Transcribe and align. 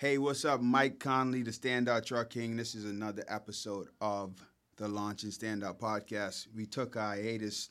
Hey, 0.00 0.16
what's 0.16 0.46
up? 0.46 0.62
Mike 0.62 0.98
Conley, 0.98 1.42
the 1.42 1.50
Standout 1.50 2.06
Truck 2.06 2.30
King. 2.30 2.56
This 2.56 2.74
is 2.74 2.86
another 2.86 3.22
episode 3.28 3.88
of 4.00 4.32
the 4.78 4.88
Launch 4.88 5.24
and 5.24 5.30
Standout 5.32 5.78
podcast. 5.78 6.46
We 6.56 6.64
took 6.64 6.94
hiatus 6.94 7.68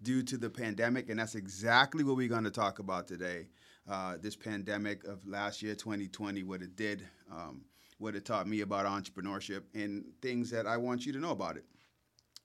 due 0.00 0.22
to 0.22 0.36
the 0.36 0.48
pandemic, 0.48 1.10
and 1.10 1.18
that's 1.18 1.34
exactly 1.34 2.04
what 2.04 2.14
we're 2.14 2.28
going 2.28 2.44
to 2.44 2.50
talk 2.52 2.78
about 2.78 3.08
today. 3.08 3.48
Uh, 3.90 4.18
this 4.22 4.36
pandemic 4.36 5.02
of 5.02 5.26
last 5.26 5.62
year, 5.62 5.74
2020, 5.74 6.44
what 6.44 6.62
it 6.62 6.76
did, 6.76 7.08
um, 7.28 7.64
what 7.98 8.14
it 8.14 8.24
taught 8.24 8.46
me 8.46 8.60
about 8.60 8.86
entrepreneurship, 8.86 9.62
and 9.74 10.04
things 10.22 10.50
that 10.50 10.68
I 10.68 10.76
want 10.76 11.04
you 11.04 11.12
to 11.12 11.18
know 11.18 11.32
about 11.32 11.56
it. 11.56 11.64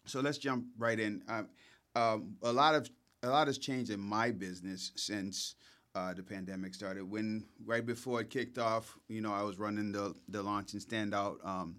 So 0.07 0.21
let's 0.21 0.39
jump 0.39 0.65
right 0.75 0.99
in. 0.99 1.21
Um, 1.27 1.49
um, 1.95 2.35
a 2.41 2.51
lot 2.51 2.73
of 2.73 2.89
a 3.21 3.29
lot 3.29 3.45
has 3.45 3.59
changed 3.59 3.91
in 3.91 3.99
my 3.99 4.31
business 4.31 4.91
since 4.95 5.53
uh, 5.95 6.13
the 6.13 6.23
pandemic 6.23 6.73
started. 6.73 7.09
When 7.09 7.45
right 7.65 7.85
before 7.85 8.21
it 8.21 8.29
kicked 8.29 8.57
off, 8.57 8.97
you 9.07 9.21
know, 9.21 9.33
I 9.33 9.43
was 9.43 9.57
running 9.57 9.91
the 9.91 10.15
the 10.27 10.41
launch 10.41 10.73
and 10.73 10.81
standout 10.81 11.45
um, 11.45 11.77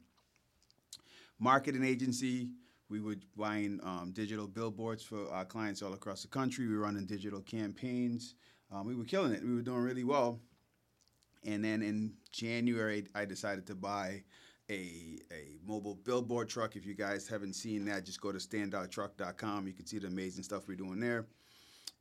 marketing 1.38 1.84
agency. 1.84 2.50
We 2.88 3.00
were 3.00 3.16
buying 3.36 3.78
um, 3.84 4.12
digital 4.12 4.48
billboards 4.48 5.04
for 5.04 5.30
our 5.30 5.44
clients 5.44 5.80
all 5.80 5.92
across 5.92 6.22
the 6.22 6.28
country. 6.28 6.66
We 6.66 6.74
were 6.74 6.82
running 6.82 7.06
digital 7.06 7.40
campaigns. 7.40 8.34
Um, 8.72 8.86
we 8.86 8.96
were 8.96 9.04
killing 9.04 9.32
it. 9.32 9.42
We 9.44 9.54
were 9.54 9.62
doing 9.62 9.80
really 9.80 10.04
well. 10.04 10.40
And 11.44 11.64
then 11.64 11.82
in 11.82 12.14
January, 12.32 13.06
I 13.14 13.24
decided 13.24 13.66
to 13.68 13.74
buy 13.74 14.24
a, 14.68 15.18
a 15.32 15.58
mobile 15.66 15.94
billboard 15.94 16.48
truck. 16.48 16.76
If 16.76 16.84
you 16.84 16.94
guys 16.94 17.28
haven't 17.28 17.54
seen 17.54 17.84
that, 17.86 18.04
just 18.04 18.20
go 18.20 18.32
to 18.32 18.38
standouttruck.com. 18.38 19.66
You 19.66 19.72
can 19.72 19.86
see 19.86 19.98
the 19.98 20.08
amazing 20.08 20.44
stuff 20.44 20.68
we're 20.68 20.76
doing 20.76 21.00
there. 21.00 21.26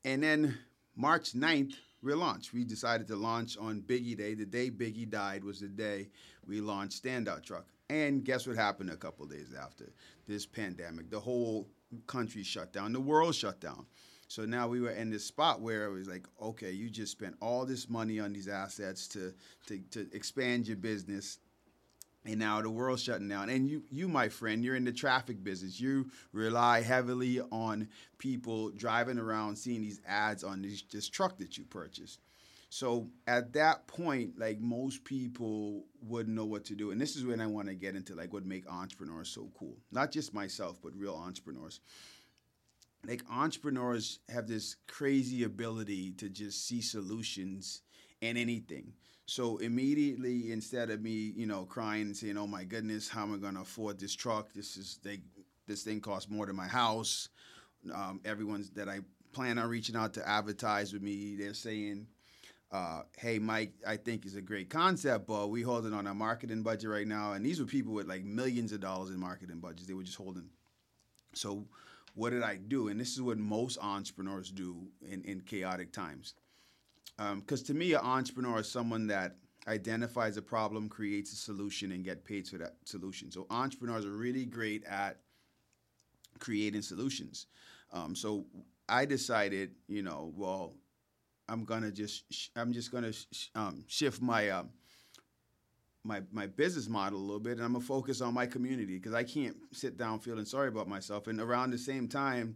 And 0.06 0.22
then 0.22 0.58
March 0.96 1.34
9th, 1.34 1.76
we 2.02 2.14
launched. 2.14 2.54
We 2.54 2.64
decided 2.64 3.08
to 3.08 3.16
launch 3.16 3.58
on 3.58 3.82
Biggie 3.82 4.18
Day. 4.18 4.34
The 4.34 4.46
day 4.46 4.70
Biggie 4.70 5.10
died 5.10 5.44
was 5.44 5.60
the 5.60 5.68
day 5.68 6.10
we 6.48 6.62
launched 6.62 7.04
Standout 7.04 7.44
Truck. 7.44 7.66
And 7.90 8.24
guess 8.24 8.46
what 8.46 8.56
happened 8.56 8.92
a 8.92 8.96
couple 8.96 9.26
days 9.26 9.54
after 9.60 9.92
this 10.28 10.46
pandemic? 10.46 11.10
The 11.10 11.20
whole 11.20 11.68
country 12.08 12.44
shut 12.44 12.72
down, 12.72 12.94
the 12.94 13.00
world 13.00 13.36
shut 13.36 13.60
down. 13.60 13.86
So 14.28 14.46
now 14.46 14.68
we 14.68 14.80
were 14.80 14.92
in 14.92 15.10
this 15.10 15.26
spot 15.26 15.60
where 15.60 15.86
it 15.86 15.92
was 15.92 16.08
like, 16.08 16.28
okay, 16.40 16.72
you 16.72 16.92
just 16.92 17.12
spent 17.12 17.36
all 17.42 17.66
this 17.66 17.90
money 17.90 18.20
on 18.20 18.32
these 18.32 18.48
assets 18.48 19.08
to 19.10 19.34
to, 19.66 19.80
to 19.92 20.08
expand 20.14 20.68
your 20.68 20.78
business 20.78 21.40
and 22.26 22.40
now 22.40 22.62
the 22.62 22.70
world's 22.70 23.04
shutting 23.04 23.30
down. 23.30 23.50
And 23.50 23.70
you 23.70 23.84
you 23.90 24.08
my 24.08 24.30
friend 24.30 24.64
you're 24.64 24.76
in 24.76 24.86
the 24.86 24.92
traffic 24.92 25.44
business. 25.44 25.80
You 25.80 26.10
rely 26.34 26.82
heavily 26.82 27.40
on 27.52 27.88
people 28.18 28.72
driving 28.72 29.18
around 29.18 29.58
seeing 29.58 29.82
these 29.82 30.02
ads 30.06 30.44
on 30.44 30.62
this, 30.62 30.84
this 30.92 31.08
truck 31.08 31.38
that 31.38 31.58
you 31.58 31.64
purchased. 31.66 32.20
So 32.72 33.08
at 33.26 33.54
that 33.54 33.88
point 33.88 34.38
like 34.38 34.60
most 34.60 35.04
people 35.04 35.86
wouldn't 36.02 36.36
know 36.36 36.46
what 36.46 36.66
to 36.66 36.76
do. 36.76 36.92
And 36.92 37.00
this 37.00 37.16
is 37.16 37.26
when 37.26 37.42
i 37.42 37.48
want 37.48 37.68
to 37.68 37.76
get 37.76 37.96
into 37.96 38.16
like 38.16 38.34
what 38.34 38.46
make 38.46 38.70
entrepreneurs 38.70 39.30
so 39.30 39.50
cool. 39.58 39.78
Not 39.92 40.12
just 40.12 40.34
myself 40.34 40.80
but 40.82 40.96
real 40.96 41.16
entrepreneurs. 41.16 41.80
Like 43.08 43.24
entrepreneurs 43.32 44.20
have 44.28 44.46
this 44.46 44.76
crazy 44.88 45.44
ability 45.44 46.12
to 46.18 46.28
just 46.28 46.68
see 46.68 46.82
solutions 46.82 47.82
in 48.22 48.38
anything 48.38 48.94
so 49.30 49.58
immediately, 49.58 50.52
instead 50.52 50.90
of 50.90 51.02
me, 51.02 51.12
you 51.36 51.46
know, 51.46 51.64
crying 51.64 52.08
and 52.08 52.18
saying, 52.18 52.36
"Oh 52.36 52.48
my 52.48 52.64
goodness, 52.64 53.08
how 53.08 53.24
am 53.24 53.36
I 53.36 53.38
going 53.38 53.54
to 53.54 53.62
afford 53.62 54.00
this 54.00 54.16
truck? 54.16 54.52
This 54.54 54.76
is 54.76 55.00
they, 55.04 55.20
this 55.68 55.84
thing 55.84 56.02
costs 56.02 56.32
more 56.32 56.48
than 56.48 56.56
my 56.56 56.68
house." 56.68 57.30
Um, 57.94 58.20
everyone's 58.26 58.72
that 58.72 58.90
I 58.90 59.02
plan 59.32 59.60
on 59.60 59.70
reaching 59.70 59.96
out 59.96 60.16
to 60.16 60.28
advertise 60.28 60.92
with 60.94 61.04
me, 61.04 61.36
they're 61.36 61.54
saying, 61.54 62.08
uh, 62.72 63.04
"Hey, 63.20 63.38
Mike, 63.38 63.74
I 63.86 63.98
think 63.98 64.26
is 64.26 64.36
a 64.36 64.42
great 64.42 64.72
concept, 64.72 65.28
but 65.28 65.50
we 65.52 65.62
holding 65.62 65.94
on 65.94 66.08
our 66.08 66.16
marketing 66.16 66.64
budget 66.64 66.90
right 66.90 67.08
now." 67.08 67.34
And 67.34 67.46
these 67.46 67.60
were 67.60 67.68
people 67.68 67.94
with 67.94 68.08
like 68.08 68.24
millions 68.24 68.72
of 68.72 68.80
dollars 68.80 69.12
in 69.12 69.20
marketing 69.20 69.60
budgets. 69.60 69.86
They 69.86 69.94
were 69.94 70.02
just 70.02 70.18
holding. 70.18 70.50
So, 71.36 71.68
what 72.16 72.32
did 72.32 72.42
I 72.42 72.56
do? 72.56 72.88
And 72.88 73.00
this 73.00 73.14
is 73.14 73.22
what 73.22 73.38
most 73.38 73.78
entrepreneurs 73.80 74.50
do 74.50 74.88
in, 75.08 75.22
in 75.22 75.42
chaotic 75.42 75.92
times 75.92 76.34
because 77.20 77.62
um, 77.62 77.66
to 77.66 77.74
me, 77.74 77.94
an 77.94 78.02
entrepreneur 78.02 78.60
is 78.60 78.72
someone 78.72 79.08
that 79.08 79.36
identifies 79.68 80.38
a 80.38 80.42
problem, 80.42 80.88
creates 80.88 81.34
a 81.34 81.36
solution, 81.36 81.92
and 81.92 82.04
get 82.04 82.24
paid 82.24 82.48
for 82.48 82.58
that 82.58 82.76
solution. 82.86 83.30
So 83.30 83.46
entrepreneurs 83.50 84.06
are 84.06 84.12
really 84.12 84.46
great 84.46 84.86
at 84.86 85.18
creating 86.40 86.82
solutions. 86.82 87.48
Um, 87.92 88.16
so 88.16 88.46
I 88.88 89.06
decided, 89.06 89.72
you 89.88 90.02
know, 90.02 90.32
well, 90.36 90.76
I'm 91.50 91.66
gonna 91.66 91.92
just, 91.92 92.32
sh- 92.32 92.50
I'm 92.56 92.72
just 92.72 92.92
gonna 92.92 93.12
sh- 93.12 93.50
um, 93.54 93.84
shift 93.88 94.22
my 94.22 94.50
um, 94.50 94.70
my 96.06 96.22
my 96.32 96.48
business 96.48 96.88
model 96.88 97.20
a 97.20 97.22
little 97.22 97.40
bit, 97.40 97.58
and 97.58 97.64
I'm 97.64 97.74
gonna 97.74 97.84
focus 97.84 98.22
on 98.22 98.34
my 98.34 98.46
community 98.46 98.98
because 98.98 99.14
I 99.14 99.24
can't 99.24 99.58
sit 99.74 99.98
down 99.98 100.20
feeling 100.20 100.46
sorry 100.46 100.70
about 100.70 100.88
myself. 100.88 101.28
And 101.28 101.42
around 101.42 101.72
the 101.72 101.78
same 101.78 102.08
time, 102.08 102.56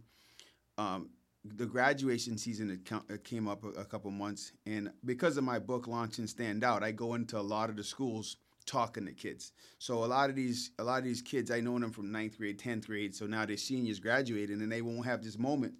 um, 0.78 1.10
the 1.44 1.66
graduation 1.66 2.38
season 2.38 2.70
it 2.70 3.24
came 3.24 3.48
up 3.48 3.64
a, 3.64 3.84
couple 3.84 4.10
months, 4.10 4.52
and 4.66 4.90
because 5.04 5.36
of 5.36 5.44
my 5.44 5.58
book 5.58 5.86
launch 5.86 6.18
and 6.18 6.28
stand 6.28 6.64
out, 6.64 6.82
I 6.82 6.90
go 6.90 7.14
into 7.14 7.38
a 7.38 7.42
lot 7.42 7.68
of 7.68 7.76
the 7.76 7.84
schools 7.84 8.36
talking 8.64 9.04
to 9.04 9.12
kids. 9.12 9.52
So 9.78 10.04
a 10.04 10.06
lot 10.06 10.30
of 10.30 10.36
these 10.36 10.70
a 10.78 10.84
lot 10.84 10.98
of 10.98 11.04
these 11.04 11.20
kids, 11.20 11.50
I 11.50 11.60
know 11.60 11.78
them 11.78 11.92
from 11.92 12.10
ninth 12.10 12.38
grade, 12.38 12.58
tenth 12.58 12.86
grade. 12.86 13.14
So 13.14 13.26
now 13.26 13.44
they're 13.44 13.58
seniors 13.58 14.00
graduating, 14.00 14.62
and 14.62 14.72
they 14.72 14.82
won't 14.82 15.04
have 15.04 15.22
this 15.22 15.38
moment. 15.38 15.74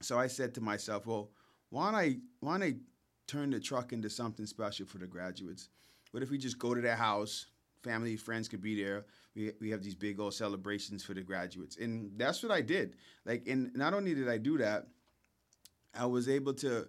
So 0.00 0.18
I 0.18 0.26
said 0.28 0.54
to 0.54 0.60
myself, 0.60 1.06
well, 1.06 1.30
why 1.70 1.90
don't 1.90 2.00
I 2.00 2.16
why 2.40 2.58
don't 2.58 2.68
I 2.68 2.74
turn 3.26 3.50
the 3.50 3.60
truck 3.60 3.92
into 3.92 4.08
something 4.08 4.46
special 4.46 4.86
for 4.86 4.98
the 4.98 5.06
graduates? 5.06 5.68
What 6.12 6.22
if 6.22 6.30
we 6.30 6.38
just 6.38 6.58
go 6.58 6.74
to 6.74 6.80
their 6.80 6.96
house, 6.96 7.46
family, 7.84 8.16
friends 8.16 8.48
could 8.48 8.62
be 8.62 8.82
there. 8.82 9.04
We, 9.36 9.52
we 9.60 9.70
have 9.70 9.82
these 9.82 9.94
big 9.94 10.18
old 10.18 10.34
celebrations 10.34 11.04
for 11.04 11.14
the 11.14 11.20
graduates. 11.20 11.76
And 11.76 12.12
that's 12.16 12.42
what 12.42 12.50
I 12.50 12.62
did. 12.62 12.96
Like, 13.24 13.46
and 13.46 13.74
not 13.76 13.94
only 13.94 14.14
did 14.14 14.28
I 14.28 14.38
do 14.38 14.58
that, 14.58 14.88
I 15.94 16.06
was 16.06 16.28
able 16.28 16.54
to, 16.54 16.88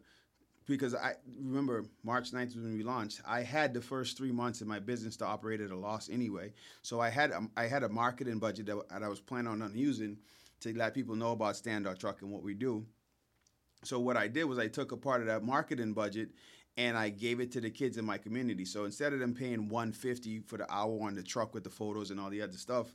because 0.66 0.96
I 0.96 1.14
remember 1.40 1.86
March 2.04 2.32
9th 2.32 2.56
when 2.56 2.76
we 2.76 2.84
launched, 2.84 3.22
I 3.28 3.42
had 3.42 3.74
the 3.74 3.82
first 3.82 4.18
three 4.18 4.32
months 4.32 4.62
of 4.62 4.68
my 4.68 4.80
business 4.80 5.16
to 5.18 5.26
operate 5.26 5.62
at 5.62 5.70
a 5.70 5.76
loss 5.76 6.10
anyway. 6.10 6.54
So 6.82 7.00
I 7.00 7.10
had, 7.10 7.32
um, 7.32 7.52
I 7.56 7.68
had 7.68 7.84
a 7.84 7.90
marketing 7.90 8.40
budget 8.40 8.66
that, 8.68 8.78
I 8.90 9.08
was 9.08 9.20
planning 9.20 9.62
on 9.62 9.72
using 9.76 10.18
to 10.62 10.76
let 10.76 10.94
people 10.94 11.16
know 11.16 11.34
about 11.34 11.56
Standout 11.56 12.00
Truck 12.00 12.22
and 12.22 12.32
what 12.32 12.42
we 12.42 12.54
do. 12.56 12.86
So 13.84 14.00
what 14.00 14.18
I 14.18 14.28
did 14.28 14.46
was 14.46 14.58
I 14.58 14.68
took 14.68 14.92
a 14.92 14.98
part 14.98 15.22
of 15.22 15.28
that 15.28 15.44
marketing 15.44 15.94
budget 15.94 16.30
and 16.78 16.98
I 16.98 17.10
gave 17.10 17.40
it 17.40 17.52
to 17.54 17.62
the 17.62 17.70
kids 17.70 17.98
in 17.98 18.06
my 18.06 18.18
community. 18.18 18.66
So 18.66 18.84
instead 18.84 19.14
of 19.14 19.20
them 19.20 19.34
paying 19.34 19.70
150 19.70 20.42
for 20.42 20.58
the 20.58 20.72
hour 20.72 21.00
on 21.04 21.16
the 21.16 21.24
truck 21.24 21.54
with 21.54 21.64
the 21.64 21.70
photos 21.70 22.12
and 22.12 22.20
all 22.20 22.30
the 22.30 22.42
other 22.42 22.58
stuff, 22.58 22.88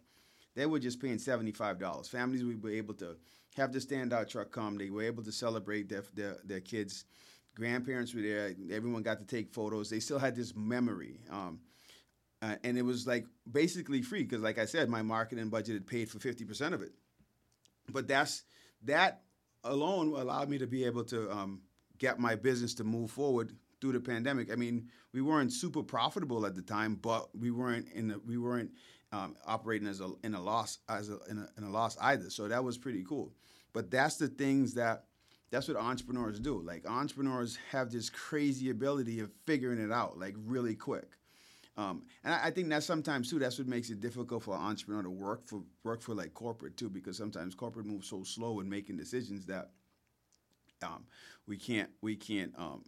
they 0.55 0.67
were 0.67 0.79
just 0.79 1.01
paying 1.01 1.17
$75. 1.17 2.09
Families 2.09 2.43
be 2.43 2.77
able 2.77 2.95
to 2.95 3.17
have 3.57 3.73
the 3.73 3.79
standout 3.79 4.29
truck 4.29 4.51
come. 4.51 4.77
They 4.77 4.91
were 4.91 5.03
able 5.03 5.23
to 5.23 5.33
celebrate 5.33 5.89
their, 5.89 6.05
their, 6.15 6.37
their 6.45 6.61
kids. 6.61 7.05
Grandparents 7.55 8.15
were 8.15 8.23
there. 8.23 8.55
Everyone 8.71 9.03
got 9.03 9.19
to 9.21 9.27
take 9.27 9.53
photos. 9.53 9.89
They 9.89 10.01
still 10.01 10.19
had 10.19 10.37
this 10.37 10.55
memory. 10.55 11.21
Um, 11.31 11.61
uh, 12.43 12.57
and 12.65 12.77
it 12.77 12.83
was 12.83 13.07
like 13.07 13.27
basically 13.51 14.03
free 14.03 14.23
because, 14.23 14.41
like 14.41 14.59
I 14.59 14.65
said, 14.65 14.89
my 14.89 15.03
marketing 15.03 15.49
budget 15.49 15.75
had 15.75 15.87
paid 15.87 16.09
for 16.09 16.19
50% 16.19 16.73
of 16.73 16.83
it. 16.83 16.93
But 17.91 18.09
that's 18.09 18.45
that 18.85 19.23
alone 19.65 20.09
allowed 20.09 20.49
me 20.49 20.59
to 20.59 20.67
be 20.67 20.85
able 20.85 21.05
to 21.05 21.31
um, 21.31 21.63
get 21.99 22.19
my 22.19 22.35
business 22.35 22.75
to 22.75 22.85
move 22.85 23.11
forward 23.11 23.53
through 23.81 23.93
the 23.93 24.01
pandemic. 24.01 24.53
I 24.53 24.57
mean, 24.57 24.89
we 25.13 25.23
weren't 25.23 25.53
super 25.53 25.83
profitable 25.83 26.47
at 26.47 26.55
the 26.55 26.63
time, 26.63 26.97
but 26.97 27.35
we 27.37 27.51
weren't 27.51 27.89
in 27.93 28.09
the, 28.09 28.21
we 28.27 28.39
weren't 28.39 28.71
um, 29.13 29.37
operating 29.47 29.89
as 29.89 30.01
a 30.01 30.11
in 30.23 30.35
a 30.35 30.41
loss 30.41 30.79
as 30.89 31.09
a 31.09 31.19
in, 31.29 31.39
a 31.39 31.49
in 31.59 31.65
a 31.65 31.71
loss 31.71 31.97
either. 32.01 32.31
So 32.31 32.49
that 32.49 32.63
was 32.63 32.79
pretty 32.79 33.05
cool. 33.05 33.33
But 33.73 33.91
that's 33.91 34.17
the 34.17 34.29
things 34.29 34.75
that 34.75 35.05
that's 35.51 35.69
what 35.69 35.77
entrepreneurs 35.77 36.39
do. 36.39 36.61
Like 36.61 36.89
entrepreneurs 36.89 37.59
have 37.71 37.91
this 37.91 38.09
crazy 38.09 38.71
ability 38.71 39.21
of 39.21 39.31
figuring 39.47 39.81
it 39.81 39.93
out 39.93 40.19
like 40.19 40.35
really 40.47 40.75
quick. 40.75 41.17
Um, 41.77 42.03
and 42.25 42.35
I, 42.35 42.47
I, 42.47 42.51
think 42.51 42.69
that 42.71 42.83
sometimes 42.83 43.31
too, 43.31 43.39
that's 43.39 43.59
what 43.59 43.69
makes 43.69 43.91
it 43.91 44.01
difficult 44.01 44.43
for 44.43 44.55
an 44.55 44.61
entrepreneur 44.61 45.03
to 45.03 45.11
work 45.11 45.47
for 45.47 45.63
work 45.83 46.03
for 46.03 46.15
like 46.15 46.35
corporate 46.35 46.77
too, 46.77 46.91
because 46.91 47.17
sometimes 47.17 47.55
corporate 47.55 47.87
moves 47.87 48.09
so 48.09 48.23
slow 48.23 48.61
in 48.61 48.69
making 48.69 48.97
decisions 48.97 49.47
that 49.47 49.71
um, 50.83 51.05
we 51.47 51.57
can't 51.57 51.91
we 52.03 52.17
can't 52.17 52.53
um, 52.59 52.85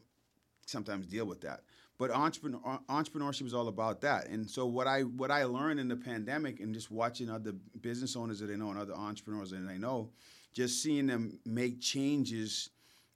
sometimes 0.66 1.06
deal 1.06 1.24
with 1.24 1.40
that. 1.42 1.60
But 1.98 2.10
entrepreneur, 2.10 2.80
entrepreneurship 2.88 3.46
is 3.46 3.54
all 3.54 3.68
about 3.68 4.00
that. 4.00 4.28
And 4.28 4.50
so 4.50 4.66
what 4.66 4.86
I 4.86 5.02
what 5.02 5.30
I 5.30 5.44
learned 5.44 5.78
in 5.78 5.88
the 5.88 5.96
pandemic 5.96 6.60
and 6.60 6.74
just 6.74 6.90
watching 6.90 7.30
other 7.30 7.52
business 7.80 8.16
owners 8.16 8.40
that 8.40 8.50
I 8.50 8.56
know 8.56 8.70
and 8.70 8.78
other 8.78 8.94
entrepreneurs 8.94 9.50
that 9.50 9.68
I 9.68 9.76
know, 9.76 10.10
just 10.52 10.82
seeing 10.82 11.06
them 11.06 11.38
make 11.46 11.80
changes 11.80 12.70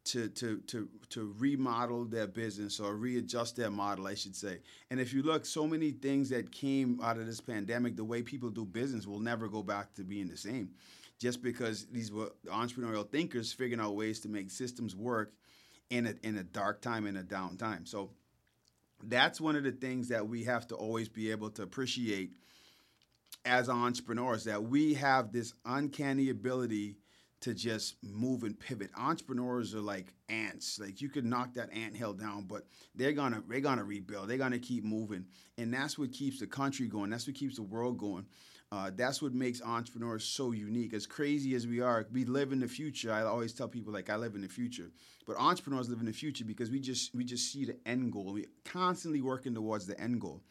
to 0.04 0.28
to 0.28 0.58
to 0.68 0.88
to 1.10 1.34
remodel 1.38 2.04
their 2.04 2.28
business 2.28 2.78
or 2.78 2.94
readjust 2.94 3.56
their 3.56 3.70
model, 3.70 4.06
I 4.06 4.14
should 4.14 4.36
say. 4.36 4.60
And 4.90 5.00
if 5.00 5.12
you 5.12 5.22
look, 5.22 5.44
so 5.44 5.66
many 5.66 5.90
things 5.90 6.28
that 6.28 6.52
came 6.52 7.00
out 7.02 7.18
of 7.18 7.26
this 7.26 7.40
pandemic, 7.40 7.96
the 7.96 8.04
way 8.04 8.22
people 8.22 8.50
do 8.50 8.64
business 8.64 9.06
will 9.06 9.20
never 9.20 9.48
go 9.48 9.62
back 9.62 9.94
to 9.94 10.04
being 10.04 10.28
the 10.28 10.36
same. 10.36 10.70
Just 11.18 11.42
because 11.42 11.86
these 11.86 12.12
were 12.12 12.30
entrepreneurial 12.46 13.08
thinkers 13.08 13.52
figuring 13.52 13.84
out 13.84 13.96
ways 13.96 14.20
to 14.20 14.28
make 14.28 14.50
systems 14.50 14.94
work 14.94 15.32
in 15.90 16.06
a 16.06 16.14
in 16.22 16.36
a 16.36 16.42
dark 16.42 16.80
time 16.80 17.06
in 17.06 17.16
a 17.16 17.22
down 17.22 17.56
time. 17.56 17.86
So 17.86 18.10
that's 19.02 19.40
one 19.40 19.56
of 19.56 19.64
the 19.64 19.72
things 19.72 20.08
that 20.08 20.26
we 20.26 20.44
have 20.44 20.66
to 20.68 20.74
always 20.74 21.08
be 21.08 21.30
able 21.30 21.50
to 21.50 21.62
appreciate 21.62 22.32
as 23.44 23.68
entrepreneurs 23.68 24.44
that 24.44 24.64
we 24.64 24.94
have 24.94 25.32
this 25.32 25.54
uncanny 25.64 26.30
ability 26.30 26.96
to 27.40 27.54
just 27.54 27.96
move 28.02 28.42
and 28.44 28.58
pivot. 28.58 28.90
Entrepreneurs 28.96 29.74
are 29.74 29.80
like 29.80 30.12
ants. 30.28 30.78
Like 30.78 31.00
you 31.00 31.08
could 31.08 31.24
knock 31.24 31.54
that 31.54 31.72
ant 31.72 31.96
hill 31.96 32.14
down, 32.14 32.44
but 32.44 32.66
they're 32.94 33.12
gonna 33.12 33.42
they're 33.48 33.60
gonna 33.60 33.84
rebuild. 33.84 34.28
They're 34.28 34.38
gonna 34.38 34.58
keep 34.58 34.84
moving, 34.84 35.26
and 35.58 35.72
that's 35.72 35.98
what 35.98 36.12
keeps 36.12 36.40
the 36.40 36.46
country 36.46 36.86
going. 36.86 37.10
That's 37.10 37.26
what 37.26 37.36
keeps 37.36 37.56
the 37.56 37.62
world 37.62 37.98
going. 37.98 38.26
Uh, 38.72 38.90
that's 38.96 39.22
what 39.22 39.32
makes 39.32 39.62
entrepreneurs 39.62 40.24
so 40.24 40.50
unique. 40.50 40.92
As 40.92 41.06
crazy 41.06 41.54
as 41.54 41.68
we 41.68 41.80
are, 41.80 42.04
we 42.10 42.24
live 42.24 42.50
in 42.50 42.58
the 42.58 42.66
future. 42.66 43.12
I 43.12 43.22
always 43.22 43.52
tell 43.52 43.68
people 43.68 43.92
like 43.92 44.10
I 44.10 44.16
live 44.16 44.34
in 44.34 44.40
the 44.40 44.48
future, 44.48 44.90
but 45.24 45.36
entrepreneurs 45.36 45.88
live 45.88 46.00
in 46.00 46.06
the 46.06 46.12
future 46.12 46.44
because 46.44 46.70
we 46.70 46.80
just 46.80 47.14
we 47.14 47.24
just 47.24 47.52
see 47.52 47.64
the 47.64 47.76
end 47.86 48.12
goal. 48.12 48.32
We 48.32 48.46
constantly 48.64 49.20
working 49.20 49.54
towards 49.54 49.86
the 49.86 49.98
end 50.00 50.20
goal. 50.20 50.42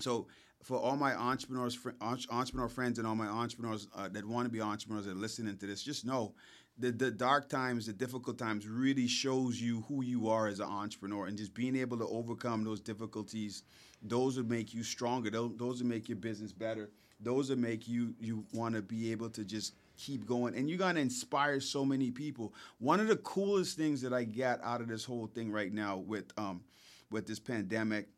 So 0.00 0.26
for 0.62 0.78
all 0.78 0.96
my 0.96 1.14
entrepreneurs, 1.14 1.78
entrepreneur 2.00 2.68
friends, 2.68 2.98
and 2.98 3.06
all 3.06 3.14
my 3.14 3.26
entrepreneurs 3.26 3.88
uh, 3.94 4.08
that 4.08 4.24
want 4.24 4.46
to 4.46 4.52
be 4.52 4.60
entrepreneurs 4.60 5.06
that 5.06 5.12
are 5.12 5.20
listening 5.20 5.56
to 5.56 5.66
this, 5.66 5.82
just 5.82 6.04
know 6.04 6.34
the 6.78 6.90
the 6.90 7.10
dark 7.10 7.48
times, 7.48 7.86
the 7.86 7.92
difficult 7.92 8.38
times, 8.38 8.66
really 8.66 9.06
shows 9.06 9.60
you 9.60 9.82
who 9.88 10.02
you 10.02 10.28
are 10.28 10.46
as 10.48 10.60
an 10.60 10.68
entrepreneur, 10.68 11.26
and 11.26 11.36
just 11.36 11.54
being 11.54 11.76
able 11.76 11.98
to 11.98 12.06
overcome 12.06 12.64
those 12.64 12.80
difficulties, 12.80 13.62
those 14.02 14.36
will 14.36 14.46
make 14.46 14.74
you 14.74 14.82
stronger. 14.82 15.30
Those, 15.30 15.52
those 15.56 15.82
will 15.82 15.88
make 15.88 16.08
your 16.08 16.16
business 16.16 16.52
better. 16.52 16.90
Those 17.20 17.50
will 17.50 17.58
make 17.58 17.86
you 17.88 18.14
you 18.18 18.44
want 18.52 18.74
to 18.74 18.82
be 18.82 19.12
able 19.12 19.30
to 19.30 19.44
just 19.44 19.74
keep 19.96 20.26
going, 20.26 20.54
and 20.54 20.68
you're 20.68 20.78
gonna 20.78 21.00
inspire 21.00 21.60
so 21.60 21.84
many 21.84 22.10
people. 22.10 22.54
One 22.78 23.00
of 23.00 23.08
the 23.08 23.16
coolest 23.16 23.76
things 23.76 24.00
that 24.02 24.12
I 24.12 24.24
get 24.24 24.60
out 24.62 24.80
of 24.80 24.88
this 24.88 25.04
whole 25.04 25.26
thing 25.26 25.52
right 25.52 25.72
now 25.72 25.98
with 25.98 26.32
um 26.38 26.62
with 27.10 27.26
this 27.26 27.40
pandemic 27.40 28.08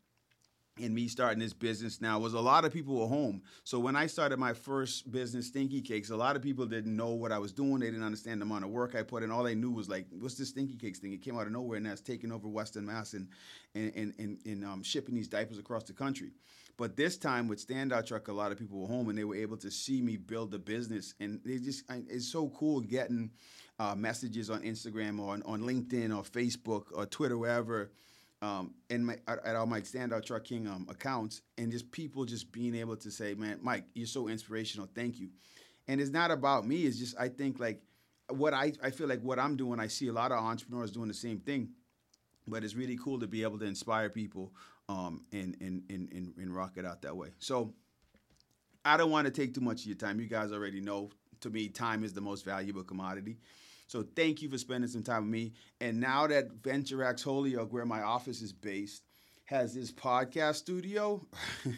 and 0.81 0.93
me 0.93 1.07
starting 1.07 1.39
this 1.39 1.53
business 1.53 2.01
now 2.01 2.17
was 2.17 2.33
a 2.33 2.39
lot 2.39 2.65
of 2.65 2.73
people 2.73 2.95
were 2.95 3.07
home. 3.07 3.43
So 3.63 3.79
when 3.79 3.95
I 3.95 4.07
started 4.07 4.39
my 4.39 4.53
first 4.53 5.11
business, 5.11 5.47
Stinky 5.47 5.81
Cakes, 5.81 6.09
a 6.09 6.17
lot 6.17 6.35
of 6.35 6.41
people 6.41 6.65
didn't 6.65 6.95
know 6.95 7.11
what 7.11 7.31
I 7.31 7.37
was 7.37 7.51
doing. 7.51 7.79
They 7.79 7.91
didn't 7.91 8.03
understand 8.03 8.41
the 8.41 8.45
amount 8.45 8.65
of 8.65 8.71
work 8.71 8.95
I 8.95 9.03
put 9.03 9.21
in. 9.21 9.29
All 9.29 9.43
they 9.43 9.53
knew 9.53 9.71
was 9.71 9.87
like, 9.87 10.07
"What's 10.09 10.35
this 10.35 10.49
Stinky 10.49 10.75
Cakes 10.75 10.99
thing?" 10.99 11.13
It 11.13 11.21
came 11.21 11.37
out 11.37 11.45
of 11.45 11.53
nowhere, 11.53 11.77
and 11.77 11.85
that's 11.85 12.01
taking 12.01 12.31
over 12.31 12.47
Western 12.47 12.87
Mass 12.87 13.13
and 13.13 13.27
and 13.75 14.13
and, 14.17 14.39
and 14.45 14.65
um, 14.65 14.83
shipping 14.83 15.13
these 15.13 15.27
diapers 15.27 15.59
across 15.59 15.83
the 15.83 15.93
country. 15.93 16.31
But 16.75 16.97
this 16.97 17.17
time 17.17 17.47
with 17.47 17.65
Standout 17.65 18.07
Truck, 18.07 18.27
a 18.27 18.33
lot 18.33 18.51
of 18.51 18.57
people 18.57 18.79
were 18.79 18.87
home 18.87 19.09
and 19.09 19.17
they 19.17 19.25
were 19.25 19.35
able 19.35 19.57
to 19.57 19.69
see 19.69 20.01
me 20.01 20.17
build 20.17 20.49
the 20.49 20.57
business, 20.57 21.13
and 21.19 21.39
they 21.45 21.59
just 21.59 21.83
it's 22.09 22.31
so 22.31 22.49
cool 22.49 22.81
getting 22.81 23.29
uh, 23.77 23.93
messages 23.93 24.49
on 24.49 24.61
Instagram 24.63 25.19
or 25.19 25.33
on, 25.33 25.43
on 25.43 25.61
LinkedIn 25.61 26.15
or 26.15 26.23
Facebook 26.23 26.85
or 26.93 27.05
Twitter, 27.05 27.37
wherever 27.37 27.91
um, 28.43 28.73
and 28.89 29.05
my 29.05 29.17
at, 29.25 29.55
all 29.55 29.65
my 29.65 29.79
standout 29.79 30.25
truck 30.25 30.43
king 30.43 30.67
um, 30.67 30.85
accounts, 30.89 31.41
and 31.57 31.71
just 31.71 31.89
people 31.91 32.25
just 32.25 32.51
being 32.51 32.75
able 32.75 32.97
to 32.97 33.09
say, 33.09 33.33
"Man, 33.35 33.57
Mike, 33.61 33.85
you're 33.93 34.05
so 34.05 34.27
inspirational. 34.27 34.89
Thank 34.93 35.17
you." 35.17 35.29
And 35.87 36.01
it's 36.01 36.11
not 36.11 36.29
about 36.29 36.67
me. 36.67 36.81
It's 36.83 36.97
just 36.97 37.15
I 37.17 37.29
think 37.29 37.59
like 37.61 37.81
what 38.29 38.53
I 38.53 38.73
I 38.83 38.89
feel 38.89 39.07
like 39.07 39.21
what 39.21 39.39
I'm 39.39 39.55
doing. 39.55 39.79
I 39.79 39.87
see 39.87 40.09
a 40.09 40.13
lot 40.13 40.33
of 40.33 40.39
entrepreneurs 40.39 40.91
doing 40.91 41.07
the 41.07 41.13
same 41.13 41.39
thing, 41.39 41.69
but 42.45 42.65
it's 42.65 42.75
really 42.75 42.97
cool 43.01 43.17
to 43.21 43.27
be 43.27 43.43
able 43.43 43.59
to 43.59 43.65
inspire 43.65 44.09
people 44.09 44.51
um, 44.89 45.23
and, 45.31 45.55
and 45.61 45.83
and 45.89 46.11
and 46.11 46.33
and 46.37 46.53
rock 46.53 46.73
it 46.75 46.85
out 46.85 47.01
that 47.03 47.15
way. 47.15 47.29
So 47.39 47.73
I 48.83 48.97
don't 48.97 49.09
want 49.09 49.25
to 49.25 49.31
take 49.31 49.53
too 49.53 49.61
much 49.61 49.81
of 49.81 49.85
your 49.85 49.95
time. 49.95 50.19
You 50.19 50.27
guys 50.27 50.51
already 50.51 50.81
know. 50.81 51.11
To 51.41 51.49
me, 51.49 51.67
time 51.67 52.05
is 52.05 52.13
the 52.13 52.21
most 52.21 52.45
valuable 52.45 52.83
commodity. 52.83 53.37
So 53.87 54.05
thank 54.15 54.41
you 54.41 54.49
for 54.49 54.57
spending 54.57 54.89
some 54.89 55.03
time 55.03 55.23
with 55.23 55.31
me. 55.31 55.53
And 55.81 55.99
now 55.99 56.27
that 56.27 56.61
VentureX 56.61 57.23
Holyoke, 57.23 57.71
where 57.71 57.85
my 57.85 58.01
office 58.01 58.41
is 58.41 58.53
based, 58.53 59.03
has 59.45 59.73
this 59.73 59.91
podcast 59.91 60.55
studio, 60.55 61.25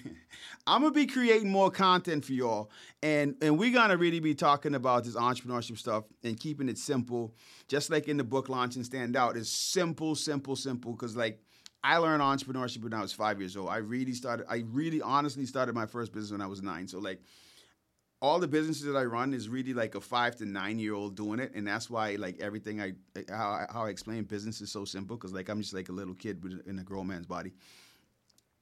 I'm 0.67 0.81
gonna 0.81 0.91
be 0.91 1.07
creating 1.07 1.51
more 1.51 1.71
content 1.71 2.23
for 2.23 2.33
y'all, 2.33 2.69
and 3.01 3.35
and 3.41 3.57
we're 3.57 3.73
gonna 3.73 3.97
really 3.97 4.19
be 4.19 4.35
talking 4.35 4.75
about 4.75 5.03
this 5.03 5.15
entrepreneurship 5.15 5.77
stuff 5.77 6.05
and 6.23 6.39
keeping 6.39 6.69
it 6.69 6.77
simple, 6.77 7.33
just 7.67 7.89
like 7.89 8.07
in 8.07 8.17
the 8.17 8.23
book 8.23 8.49
Launch 8.49 8.75
and 8.75 8.85
Stand 8.85 9.15
Out. 9.15 9.35
It's 9.35 9.49
simple, 9.49 10.15
simple, 10.15 10.55
simple. 10.55 10.91
Because 10.91 11.15
like 11.15 11.41
I 11.83 11.97
learned 11.97 12.21
entrepreneurship 12.21 12.83
when 12.83 12.93
I 12.93 13.01
was 13.01 13.13
five 13.13 13.39
years 13.39 13.57
old. 13.57 13.69
I 13.69 13.77
really 13.77 14.13
started. 14.13 14.45
I 14.49 14.63
really 14.71 15.01
honestly 15.01 15.45
started 15.45 15.75
my 15.75 15.85
first 15.85 16.13
business 16.13 16.31
when 16.31 16.41
I 16.41 16.47
was 16.47 16.61
nine. 16.61 16.87
So 16.87 16.99
like 16.99 17.21
all 18.25 18.39
the 18.39 18.47
businesses 18.47 18.85
that 18.85 18.97
I 18.97 19.05
run 19.05 19.35
is 19.35 19.47
really 19.47 19.75
like 19.75 19.93
a 19.93 20.01
five 20.01 20.35
to 20.37 20.45
nine 20.45 20.79
year 20.79 20.95
old 20.95 21.15
doing 21.15 21.39
it, 21.39 21.51
and 21.53 21.67
that's 21.67 21.91
why 21.91 22.15
like 22.15 22.39
everything 22.41 22.81
I 22.81 22.93
how 23.29 23.51
I, 23.51 23.67
how 23.71 23.85
I 23.85 23.89
explain 23.89 24.23
business 24.23 24.61
is 24.61 24.71
so 24.71 24.83
simple 24.83 25.15
because 25.15 25.31
like 25.31 25.47
I'm 25.47 25.61
just 25.61 25.75
like 25.75 25.89
a 25.89 25.91
little 25.91 26.15
kid 26.15 26.43
in 26.65 26.79
a 26.79 26.83
grown 26.83 27.05
man's 27.05 27.27
body. 27.27 27.53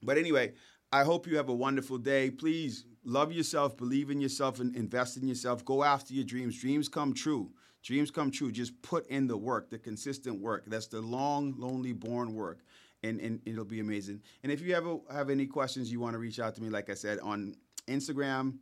But 0.01 0.17
anyway, 0.17 0.51
I 0.91 1.05
hope 1.05 1.27
you 1.27 1.37
have 1.37 1.47
a 1.47 1.53
wonderful 1.53 1.97
day. 1.97 2.29
Please 2.29 2.83
love 3.05 3.31
yourself, 3.31 3.77
believe 3.77 4.09
in 4.09 4.19
yourself, 4.19 4.59
and 4.59 4.75
invest 4.75 5.15
in 5.15 5.29
yourself. 5.29 5.63
Go 5.63 5.81
after 5.81 6.13
your 6.13 6.25
dreams. 6.25 6.59
Dreams 6.59 6.89
come 6.89 7.13
true. 7.13 7.49
Dreams 7.83 8.11
come 8.11 8.31
true. 8.31 8.51
Just 8.51 8.81
put 8.81 9.07
in 9.07 9.27
the 9.27 9.37
work, 9.37 9.69
the 9.69 9.77
consistent 9.79 10.41
work. 10.41 10.65
That's 10.67 10.87
the 10.87 10.99
long, 10.99 11.55
lonely, 11.57 11.93
born 11.93 12.33
work. 12.33 12.59
And, 13.01 13.21
and 13.21 13.39
it'll 13.45 13.63
be 13.63 13.79
amazing. 13.79 14.21
And 14.43 14.51
if 14.51 14.61
you 14.61 14.75
ever 14.75 14.97
have 15.09 15.29
any 15.29 15.45
questions, 15.45 15.89
you 15.89 16.01
want 16.01 16.15
to 16.15 16.19
reach 16.19 16.39
out 16.39 16.53
to 16.55 16.61
me, 16.61 16.69
like 16.69 16.89
I 16.89 16.95
said, 16.95 17.19
on 17.19 17.55
Instagram, 17.87 18.57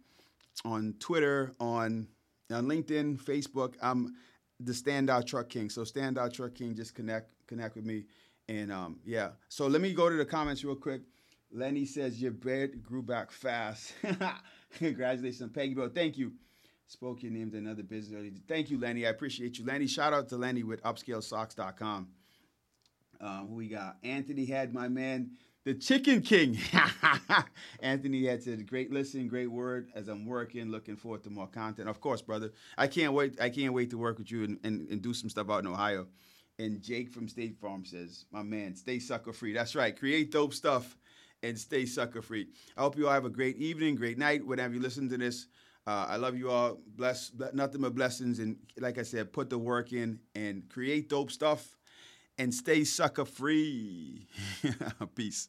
on 0.65 0.95
Twitter, 1.00 1.56
on 1.59 2.07
on 2.51 2.65
LinkedIn, 2.65 3.21
Facebook. 3.21 3.75
I'm 3.81 4.15
the 4.59 4.74
Standout 4.74 5.25
Truck 5.25 5.50
King. 5.50 5.69
So 5.69 5.81
Standout 5.81 6.33
Truck 6.33 6.56
King, 6.56 6.75
just 6.75 6.95
connect 6.95 7.31
connect 7.48 7.75
with 7.75 7.86
me. 7.86 8.06
And 8.48 8.71
um, 8.71 9.00
yeah. 9.06 9.30
So 9.50 9.68
let 9.68 9.81
me 9.81 9.94
go 9.94 10.09
to 10.09 10.15
the 10.15 10.25
comments 10.25 10.63
real 10.63 10.75
quick. 10.75 11.01
Lenny 11.53 11.86
says 11.86 12.21
your 12.21 12.31
beard 12.31 12.81
grew 12.83 13.01
back 13.01 13.31
fast. 13.31 13.94
Congratulations, 14.77 15.51
Peggy 15.53 15.74
Bill. 15.74 15.89
Thank 15.94 16.18
you. 16.18 16.33
Spoke 16.88 17.24
your 17.24 17.31
name 17.31 17.51
to 17.51 17.57
another 17.57 17.83
business. 17.83 18.33
Thank 18.47 18.69
you, 18.69 18.77
Lenny. 18.77 19.06
I 19.06 19.09
appreciate 19.09 19.57
you. 19.57 19.65
Lenny, 19.65 19.88
shout 19.88 20.13
out 20.13 20.27
to 20.30 20.38
Lenny 20.38 20.63
with 20.63 20.81
upscalesocks.com. 20.83 22.07
Um, 23.21 23.47
who 23.47 23.56
we 23.56 23.68
got? 23.68 23.97
Anthony 24.03 24.45
had 24.45 24.73
my 24.73 24.88
man 24.88 25.31
the 25.63 25.75
Chicken 25.75 26.21
King. 26.21 26.57
Anthony 27.81 28.25
had 28.25 28.41
said, 28.41 28.65
"Great 28.68 28.91
listen, 28.91 29.27
great 29.27 29.51
word." 29.51 29.89
As 29.94 30.07
I'm 30.07 30.25
working, 30.25 30.71
looking 30.71 30.95
forward 30.95 31.23
to 31.23 31.29
more 31.29 31.47
content. 31.47 31.88
Of 31.88 32.01
course, 32.01 32.21
brother. 32.21 32.51
I 32.77 32.88
can't 32.88 33.13
wait. 33.13 33.39
I 33.39 33.50
can't 33.50 33.73
wait 33.73 33.91
to 33.91 33.97
work 33.97 34.18
with 34.18 34.31
you 34.31 34.44
and, 34.44 34.59
and, 34.63 34.89
and 34.89 35.01
do 35.01 35.13
some 35.13 35.29
stuff 35.29 35.50
out 35.50 35.59
in 35.59 35.68
Ohio. 35.68 36.07
And 36.57 36.81
Jake 36.81 37.12
from 37.12 37.27
State 37.27 37.57
Farm 37.59 37.85
says, 37.85 38.25
"My 38.31 38.41
man, 38.41 38.75
stay 38.75 38.97
sucker 38.97 39.33
free." 39.33 39.53
That's 39.53 39.75
right. 39.75 39.97
Create 39.97 40.31
dope 40.31 40.53
stuff 40.53 40.97
and 41.44 41.57
stay 41.57 41.85
sucker 41.85 42.21
free. 42.21 42.47
I 42.75 42.81
hope 42.81 42.97
you 42.97 43.07
all 43.07 43.13
have 43.13 43.25
a 43.25 43.30
great 43.30 43.57
evening, 43.57 43.95
great 43.95 44.18
night, 44.18 44.45
whenever 44.45 44.73
you 44.73 44.80
listen 44.80 45.09
to 45.09 45.18
this. 45.18 45.47
Uh, 45.87 46.06
I 46.09 46.18
love 46.18 46.37
you 46.37 46.51
all. 46.51 46.80
Bless, 46.95 47.31
nothing 47.54 47.81
but 47.81 47.95
blessings. 47.95 48.37
And 48.37 48.57
like 48.80 48.99
I 48.99 49.04
said, 49.04 49.33
put 49.33 49.49
the 49.49 49.57
work 49.57 49.94
in 49.94 50.19
and 50.35 50.69
create 50.69 51.09
dope 51.09 51.31
stuff 51.31 51.75
and 52.42 52.54
stay 52.54 52.83
sucker 52.83 53.24
free. 53.24 54.26
Peace. 55.16 55.48